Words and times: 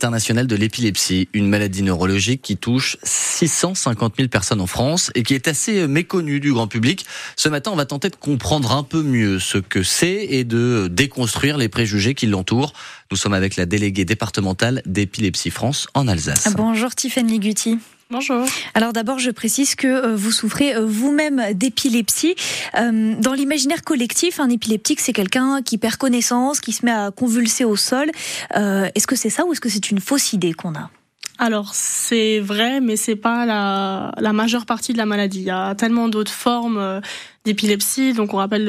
internationale 0.00 0.46
de 0.46 0.56
l'épilepsie, 0.56 1.28
une 1.34 1.46
maladie 1.46 1.82
neurologique 1.82 2.40
qui 2.40 2.56
touche 2.56 2.96
650 3.02 4.14
000 4.16 4.28
personnes 4.28 4.62
en 4.62 4.66
France 4.66 5.10
et 5.14 5.22
qui 5.22 5.34
est 5.34 5.46
assez 5.46 5.86
méconnue 5.86 6.40
du 6.40 6.54
grand 6.54 6.68
public. 6.68 7.04
Ce 7.36 7.50
matin, 7.50 7.70
on 7.70 7.76
va 7.76 7.84
tenter 7.84 8.08
de 8.08 8.16
comprendre 8.16 8.72
un 8.72 8.82
peu 8.82 9.02
mieux 9.02 9.38
ce 9.38 9.58
que 9.58 9.82
c'est 9.82 10.24
et 10.30 10.44
de 10.44 10.88
déconstruire 10.90 11.58
les 11.58 11.68
préjugés 11.68 12.14
qui 12.14 12.26
l'entourent. 12.26 12.72
Nous 13.10 13.18
sommes 13.18 13.34
avec 13.34 13.56
la 13.56 13.66
déléguée 13.66 14.06
départementale 14.06 14.80
d'épilepsie 14.86 15.50
France 15.50 15.86
en 15.92 16.08
Alsace. 16.08 16.48
Bonjour 16.56 16.94
Tiffany 16.94 17.32
Liguti. 17.32 17.78
Bonjour. 18.12 18.44
Alors 18.74 18.92
d'abord, 18.92 19.20
je 19.20 19.30
précise 19.30 19.76
que 19.76 19.86
euh, 19.86 20.16
vous 20.16 20.32
souffrez 20.32 20.74
euh, 20.74 20.84
vous-même 20.84 21.54
d'épilepsie. 21.54 22.34
Euh, 22.76 23.14
dans 23.14 23.34
l'imaginaire 23.34 23.84
collectif, 23.84 24.40
un 24.40 24.50
épileptique, 24.50 24.98
c'est 24.98 25.12
quelqu'un 25.12 25.62
qui 25.62 25.78
perd 25.78 25.94
connaissance, 25.94 26.58
qui 26.58 26.72
se 26.72 26.84
met 26.84 26.90
à 26.90 27.12
convulser 27.12 27.64
au 27.64 27.76
sol. 27.76 28.10
Est-ce 28.52 29.06
que 29.06 29.14
c'est 29.14 29.30
ça 29.30 29.46
ou 29.46 29.52
est-ce 29.52 29.60
que 29.60 29.68
c'est 29.68 29.92
une 29.92 30.00
fausse 30.00 30.32
idée 30.32 30.54
qu'on 30.54 30.74
a? 30.74 30.90
Alors 31.38 31.70
c'est 31.72 32.40
vrai, 32.40 32.80
mais 32.80 32.96
c'est 32.96 33.16
pas 33.16 33.46
la, 33.46 34.12
la 34.18 34.32
majeure 34.32 34.66
partie 34.66 34.92
de 34.92 34.98
la 34.98 35.06
maladie. 35.06 35.40
Il 35.40 35.46
y 35.46 35.50
a 35.50 35.76
tellement 35.76 36.08
d'autres 36.08 36.32
formes 36.32 37.00
d'épilepsie. 37.44 38.12
Donc 38.12 38.34
on 38.34 38.38
rappelle 38.38 38.66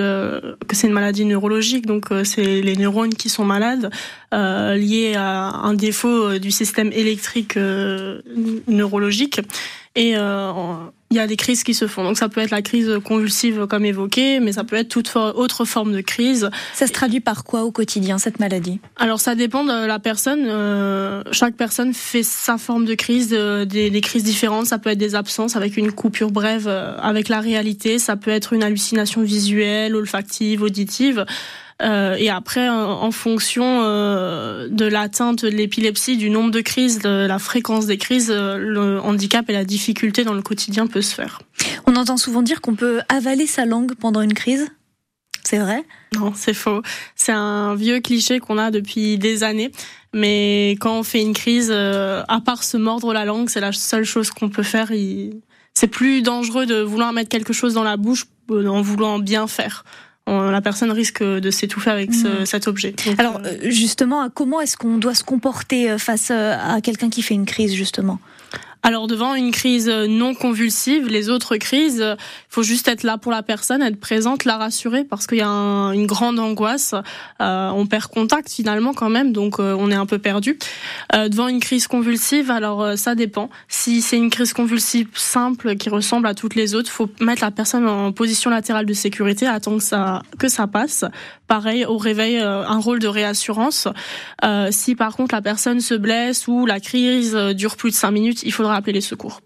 que 0.68 0.76
c'est 0.76 0.88
une 0.88 0.94
maladie 0.94 1.26
neurologique, 1.26 1.86
donc 1.86 2.10
c'est 2.24 2.62
les 2.62 2.76
neurones 2.76 3.14
qui 3.14 3.30
sont 3.30 3.44
malades 3.44 3.92
euh, 4.34 4.76
liés 4.76 5.16
à 5.16 5.50
un 5.50 5.74
défaut 5.74 6.38
du 6.40 6.52
système 6.52 6.92
électrique 6.94 7.58
neurologique. 8.68 9.42
Et 9.96 10.14
euh, 10.16 10.74
il 11.12 11.18
y 11.18 11.20
a 11.20 11.28
des 11.28 11.36
crises 11.36 11.64
qui 11.64 11.74
se 11.74 11.88
font. 11.88 12.04
Donc 12.04 12.18
ça 12.18 12.30
peut 12.30 12.42
être 12.42 12.52
la 12.52 12.62
crise 12.62 12.92
convulsive 13.04 13.68
comme 13.68 13.86
évoqué, 13.86 14.40
mais 14.40 14.54
ça 14.54 14.64
peut 14.64 14.78
être 14.78 14.88
toute 14.88 15.16
autre 15.16 15.66
forme 15.66 15.94
de 15.94 16.02
crise. 16.02 16.50
Ça 16.74 16.88
se 16.88 16.94
traduit 16.94 17.20
par 17.20 17.44
quoi 17.44 17.64
au 17.64 17.72
quotidien 17.72 18.18
cette 18.18 18.40
maladie? 18.40 18.80
Alors 18.98 19.20
ça 19.20 19.36
dépend 19.36 19.64
de 19.64 19.86
la 19.86 20.00
personne. 20.00 20.46
Euh, 20.48 21.22
chaque 21.32 21.56
personne 21.56 21.94
fait 21.94 22.24
sa 22.24 22.58
forme 22.58 22.86
de 22.86 22.96
crise, 22.96 23.30
des, 23.30 23.90
des, 23.90 24.02
crises 24.02 24.24
différentes. 24.24 24.68
Ça 24.68 24.80
peut 24.80 24.90
être 24.90 24.98
des 24.98 25.16
absences 25.16 25.56
avec 25.56 25.76
une 25.78 25.92
coupure 25.92 26.32
brève 26.32 26.68
euh, 26.68 26.98
avec 27.02 27.28
la 27.28 27.42
réalité. 27.42 28.00
Ça 28.00 28.16
peut 28.16 28.32
être 28.32 28.54
une 28.54 28.64
hallucination 28.64 29.22
visuelle, 29.22 29.96
olfactive, 29.96 30.62
auditive. 30.62 31.26
Euh, 31.82 32.16
et 32.18 32.30
après, 32.30 32.70
en 32.70 33.12
fonction 33.12 33.82
euh, 33.84 34.68
de 34.70 34.86
l'atteinte 34.86 35.44
de 35.44 35.50
l'épilepsie, 35.50 36.18
du 36.18 36.30
nombre 36.30 36.52
de 36.52 36.62
crises, 36.62 37.00
de 37.00 37.26
la 37.26 37.40
fréquence 37.40 37.86
des 37.88 37.98
crises, 37.98 38.32
euh, 38.32 38.58
le 38.58 39.00
handicap 39.02 39.50
et 39.50 39.54
la 39.54 39.66
difficulté 39.66 40.24
dans 40.24 40.34
le 40.34 40.42
quotidien 40.42 40.88
peut 40.88 41.02
se 41.02 41.16
faire. 41.16 41.42
On 41.88 41.96
entend 41.96 42.18
souvent 42.18 42.42
dire 42.42 42.62
qu'on 42.62 42.76
peut 42.76 43.02
avaler 43.10 43.48
sa 43.48 43.66
langue 43.66 43.96
pendant 43.96 44.22
une 44.22 44.34
crise. 44.34 44.68
C'est 45.44 45.58
vrai? 45.58 45.84
Non, 46.16 46.34
c'est 46.36 46.54
faux. 46.54 46.82
C'est 47.16 47.32
un 47.32 47.76
vieux 47.76 48.00
cliché 48.00 48.40
qu'on 48.40 48.58
a 48.58 48.70
depuis 48.70 49.18
des 49.18 49.44
années. 49.44 49.72
Mais 50.14 50.72
quand 50.80 51.00
on 51.00 51.04
fait 51.04 51.22
une 51.22 51.34
crise, 51.34 51.72
à 51.72 52.42
part 52.46 52.64
se 52.64 52.78
mordre 52.78 53.12
la 53.12 53.26
langue, 53.26 53.50
c'est 53.50 53.60
la 53.60 53.72
seule 53.72 54.04
chose 54.04 54.30
qu'on 54.30 54.50
peut 54.50 54.64
faire. 54.64 54.92
C'est 55.74 55.88
plus 55.88 56.22
dangereux 56.22 56.66
de 56.66 56.82
vouloir 56.82 57.12
mettre 57.12 57.30
quelque 57.30 57.54
chose 57.54 57.74
dans 57.74 57.84
la 57.84 57.98
bouche 57.98 58.26
en 58.50 58.82
voulant 58.82 59.20
bien 59.20 59.48
faire 59.48 59.84
la 60.28 60.62
personne 60.62 60.92
risque 60.92 61.24
de 61.24 61.52
s'étouffer 61.52 61.90
avec 61.90 62.14
ce, 62.14 62.44
mmh. 62.44 62.46
cet 62.46 62.68
objet. 62.68 62.96
Alors 63.18 63.42
euh, 63.44 63.70
justement, 63.70 64.30
comment 64.30 64.62
est-ce 64.62 64.78
qu'on 64.78 64.98
doit 64.98 65.16
se 65.16 65.24
comporter 65.24 65.90
euh, 65.90 65.98
face 65.98 66.30
euh, 66.32 66.56
à 66.60 66.82
quelqu'un 66.82 67.10
qui 67.10 67.22
fait 67.22 67.34
une 67.34 67.46
crise 67.46 67.74
justement? 67.74 68.20
Alors 68.84 69.06
devant 69.06 69.36
une 69.36 69.52
crise 69.52 69.88
non 69.88 70.34
convulsive, 70.34 71.08
les 71.08 71.30
autres 71.30 71.58
crises, 71.58 72.04
il 72.04 72.18
faut 72.50 72.64
juste 72.64 72.88
être 72.88 73.04
là 73.04 73.20
pour 73.20 73.32
la 73.32 73.44
personne, 73.44 73.84
être 73.84 74.00
présente, 74.00 74.44
la 74.44 74.58
rassurer 74.58 75.04
parce 75.04 75.28
qu'il 75.28 75.38
y 75.38 75.44
a 75.44 75.48
une 75.48 76.08
grande 76.08 76.40
angoisse. 76.40 76.96
Euh, 77.42 77.70
on 77.70 77.86
perd 77.86 78.08
contact 78.08 78.52
finalement 78.52 78.94
quand 78.94 79.10
même, 79.10 79.34
donc 79.34 79.60
euh, 79.60 79.76
on 79.78 79.92
est 79.92 79.96
un 79.96 80.08
peu 80.08 80.18
perdu. 80.18 80.58
Euh, 81.14 81.30
devant 81.30 81.48
une 81.48 81.60
crise 81.60 81.88
convulsive, 81.88 82.50
alors 82.50 82.98
ça 82.98 83.14
dépend. 83.14 83.52
Si 83.68 84.02
c'est 84.02 84.18
une 84.18 84.32
crise 84.32 84.54
convulsive 84.54 85.10
simple 85.14 85.76
qui 85.76 85.90
ressemble 85.90 86.26
à 86.26 86.34
toutes 86.34 86.56
les 86.56 86.74
autres, 86.74 86.90
faut 86.90 87.10
mettre 87.20 87.44
la 87.44 87.52
personne 87.52 87.88
en 87.88 88.12
position 88.12 88.50
latérale 88.50 88.88
de 88.88 88.94
sécurité, 88.94 89.46
attendre 89.46 89.78
que 89.78 89.84
ça 89.84 90.24
que 90.40 90.48
ça 90.48 90.66
passe. 90.66 91.06
Pareil 91.48 91.86
au 91.86 91.98
réveil, 91.98 92.38
un 92.38 92.78
rôle 92.80 93.00
de 93.00 93.08
réassurance. 93.08 93.88
si 94.70 94.96
par 94.96 95.16
contre 95.18 95.36
la 95.36 95.42
personne 95.42 95.82
se 95.82 95.94
blesse 95.94 96.48
ou 96.48 96.66
la 96.66 96.80
crise 96.80 97.36
dure 97.36 97.76
plus 97.76 97.92
de 97.92 97.96
cinq 97.96 98.12
minutes, 98.12 98.42
il 98.44 98.54
faudra 98.54 98.71
appeler 98.76 98.94
les 98.94 99.02
secours. 99.02 99.42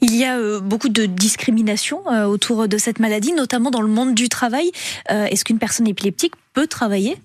Il 0.00 0.14
y 0.14 0.24
a 0.24 0.38
euh, 0.38 0.60
beaucoup 0.60 0.88
de 0.88 1.06
discrimination 1.06 2.00
euh, 2.10 2.24
autour 2.24 2.68
de 2.68 2.78
cette 2.78 2.98
maladie, 2.98 3.32
notamment 3.32 3.70
dans 3.70 3.82
le 3.82 3.88
monde 3.88 4.14
du 4.14 4.28
travail. 4.28 4.70
Euh, 5.10 5.24
est-ce 5.26 5.44
qu'une 5.44 5.58
personne 5.58 5.86
épileptique 5.86 6.34
peut 6.52 6.66
travailler? 6.66 7.16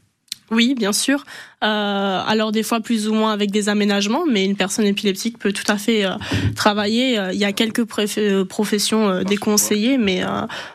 Oui, 0.49 0.75
bien 0.75 0.91
sûr. 0.91 1.23
alors 1.61 2.51
des 2.51 2.63
fois 2.63 2.81
plus 2.81 3.07
ou 3.07 3.13
moins 3.13 3.31
avec 3.31 3.51
des 3.51 3.69
aménagements, 3.69 4.25
mais 4.29 4.43
une 4.43 4.57
personne 4.57 4.85
épileptique 4.85 5.39
peut 5.39 5.53
tout 5.53 5.69
à 5.71 5.77
fait 5.77 6.05
travailler. 6.57 7.17
il 7.31 7.39
y 7.39 7.45
a 7.45 7.53
quelques 7.53 7.85
professions 7.85 9.23
déconseillées, 9.23 9.97
mais 9.97 10.25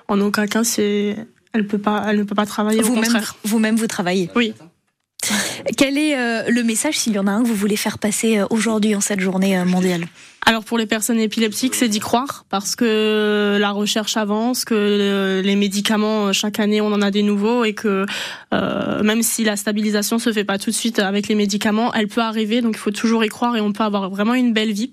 en 0.08 0.20
aucun 0.22 0.46
cas 0.46 0.64
c'est, 0.64 1.18
elle 1.52 1.66
peut 1.66 1.76
pas, 1.76 2.06
elle 2.08 2.16
ne 2.16 2.22
peut 2.22 2.34
pas 2.34 2.46
travailler. 2.46 2.80
Vous-même, 2.80 3.20
vous-même 3.44 3.76
vous 3.76 3.86
travaillez? 3.86 4.30
Oui. 4.34 4.54
Quel 5.76 5.98
est 5.98 6.16
le 6.50 6.62
message, 6.62 6.98
s'il 6.98 7.14
y 7.14 7.18
en 7.18 7.26
a 7.26 7.32
un, 7.32 7.42
que 7.42 7.48
vous 7.48 7.54
voulez 7.54 7.76
faire 7.76 7.98
passer 7.98 8.40
aujourd'hui 8.50 8.94
en 8.94 9.00
cette 9.00 9.20
journée 9.20 9.62
mondiale? 9.64 10.06
Alors 10.48 10.62
pour 10.62 10.78
les 10.78 10.86
personnes 10.86 11.18
épileptiques, 11.18 11.74
c'est 11.74 11.88
d'y 11.88 11.98
croire 11.98 12.44
parce 12.50 12.76
que 12.76 13.58
la 13.58 13.72
recherche 13.72 14.16
avance, 14.16 14.64
que 14.64 15.42
les 15.44 15.56
médicaments 15.56 16.32
chaque 16.32 16.60
année 16.60 16.80
on 16.80 16.92
en 16.92 17.02
a 17.02 17.10
des 17.10 17.24
nouveaux 17.24 17.64
et 17.64 17.74
que 17.74 18.06
euh, 18.54 19.02
même 19.02 19.24
si 19.24 19.42
la 19.42 19.56
stabilisation 19.56 20.20
se 20.20 20.32
fait 20.32 20.44
pas 20.44 20.56
tout 20.58 20.70
de 20.70 20.74
suite 20.76 21.00
avec 21.00 21.26
les 21.26 21.34
médicaments, 21.34 21.92
elle 21.94 22.06
peut 22.06 22.20
arriver. 22.20 22.62
Donc 22.62 22.76
il 22.76 22.78
faut 22.78 22.92
toujours 22.92 23.24
y 23.24 23.28
croire 23.28 23.56
et 23.56 23.60
on 23.60 23.72
peut 23.72 23.82
avoir 23.82 24.08
vraiment 24.08 24.34
une 24.34 24.52
belle 24.52 24.70
vie. 24.70 24.92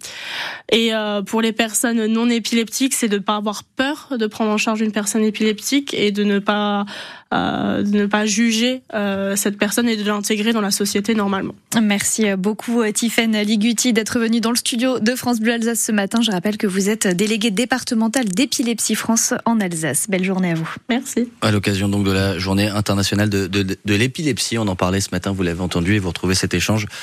Et 0.72 0.92
euh, 0.96 1.22
pour 1.22 1.40
les 1.40 1.52
personnes 1.52 2.08
non 2.08 2.32
épileptiques, 2.32 2.96
c'est 2.96 3.08
de 3.08 3.20
pas 3.20 3.36
avoir 3.36 3.64
peur 3.64 4.14
de 4.18 4.26
prendre 4.26 4.50
en 4.50 4.58
charge 4.58 4.82
une 4.82 4.92
personne 4.92 5.24
épileptique 5.24 5.94
et 5.94 6.12
de 6.12 6.24
ne 6.24 6.40
pas 6.40 6.88
euh, 7.34 7.82
de 7.82 7.98
ne 7.98 8.06
pas 8.06 8.26
juger 8.26 8.84
euh, 8.94 9.36
cette 9.36 9.58
personne 9.58 9.90
et 9.90 9.96
de 9.96 10.04
l'intégrer 10.04 10.54
dans 10.54 10.62
la 10.68 10.72
société 10.72 11.16
normalement. 11.16 11.56
Merci 11.82 12.36
beaucoup 12.38 12.84
Tiffaine 12.92 13.38
Liguti 13.42 13.94
d'être 13.94 14.20
venue 14.20 14.42
dans 14.42 14.52
le 14.52 14.56
studio 14.56 15.00
de 15.00 15.16
France 15.16 15.40
Bleu 15.40 15.54
Alsace 15.54 15.82
ce 15.82 15.92
matin. 15.92 16.22
Je 16.22 16.32
rappelle 16.32 16.58
que 16.58 16.68
vous 16.68 16.90
êtes 16.90 17.08
déléguée 17.08 17.52
départementale 17.52 18.26
d'épilepsie 18.26 18.96
France 18.96 19.34
en 19.46 19.60
Alsace. 19.60 20.08
Belle 20.10 20.24
journée 20.24 20.52
à 20.52 20.56
vous. 20.56 20.70
Merci. 20.90 21.30
À 21.42 21.52
l'occasion 21.52 21.90
donc 21.90 22.06
de 22.06 22.12
la 22.12 22.38
journée 22.38 22.68
internationale 22.68 23.30
de, 23.30 23.48
de, 23.48 23.64
de 23.64 23.96
l'épilepsie, 23.96 24.58
on 24.58 24.68
en 24.68 24.76
parlait 24.76 25.02
ce 25.02 25.10
matin, 25.12 25.32
vous 25.32 25.44
l'avez 25.44 25.62
entendu 25.62 25.96
et 25.96 26.00
vous 26.00 26.10
retrouvez 26.10 26.36
cet 26.36 26.54
échange 26.54 26.88